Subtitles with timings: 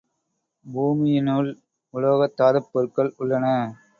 [0.65, 1.49] பூமியினுள்
[1.93, 3.45] உலோகத்தாதுப் பொருள்கள் உள்ளன.